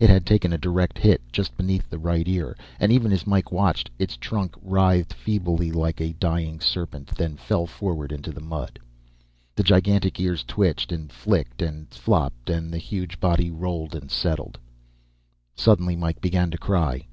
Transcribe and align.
It 0.00 0.08
had 0.08 0.24
taken 0.24 0.54
a 0.54 0.56
direct 0.56 0.96
hit, 0.96 1.20
just 1.30 1.54
beneath 1.54 1.90
the 1.90 1.98
right 1.98 2.26
ear, 2.26 2.56
and 2.80 2.90
even 2.90 3.12
as 3.12 3.26
Mike 3.26 3.52
watched, 3.52 3.90
its 3.98 4.16
trunk 4.16 4.54
writhed 4.62 5.12
feebly 5.12 5.70
like 5.70 6.00
a 6.00 6.14
dying 6.14 6.60
serpent, 6.60 7.08
then 7.08 7.36
fell 7.36 7.66
forward 7.66 8.10
into 8.10 8.32
the 8.32 8.40
mud. 8.40 8.78
The 9.54 9.62
gigantic 9.62 10.18
ears 10.18 10.44
twitched, 10.48 10.88
then 10.88 11.08
flickered 11.08 11.60
and 11.60 11.90
flopped, 11.90 12.48
and 12.48 12.72
the 12.72 12.78
huge 12.78 13.20
body 13.20 13.50
rolled 13.50 13.94
and 13.94 14.10
settled. 14.10 14.58
Suddenly 15.54 15.94
Mike 15.94 16.22
began 16.22 16.50
to 16.52 16.56
cry. 16.56 17.04